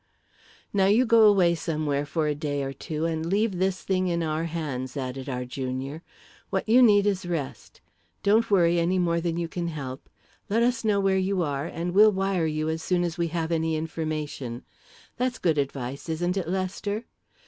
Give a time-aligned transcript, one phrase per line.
[0.73, 4.23] "Now you go away somewhere for a day or two, and leave this thing in
[4.23, 6.01] our hands," added our junior.
[6.49, 7.81] "What you need is rest.
[8.23, 10.09] Don't worry any more than you can help.
[10.49, 13.51] Let us know where you are, and we'll wire you as soon as we have
[13.51, 14.63] any information.
[15.17, 17.05] That's good advice, isn't it, Lester?"